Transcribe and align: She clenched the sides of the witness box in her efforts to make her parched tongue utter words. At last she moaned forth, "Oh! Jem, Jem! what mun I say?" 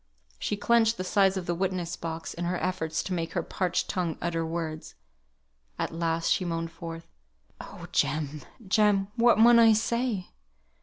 She 0.39 0.57
clenched 0.57 0.97
the 0.97 1.03
sides 1.03 1.37
of 1.37 1.45
the 1.45 1.53
witness 1.53 1.95
box 1.95 2.33
in 2.33 2.45
her 2.45 2.57
efforts 2.57 3.03
to 3.03 3.13
make 3.13 3.33
her 3.33 3.43
parched 3.43 3.87
tongue 3.87 4.17
utter 4.19 4.43
words. 4.43 4.95
At 5.77 5.93
last 5.93 6.31
she 6.33 6.43
moaned 6.43 6.71
forth, 6.71 7.05
"Oh! 7.59 7.85
Jem, 7.91 8.41
Jem! 8.67 9.09
what 9.15 9.37
mun 9.37 9.59
I 9.59 9.73
say?" 9.73 10.31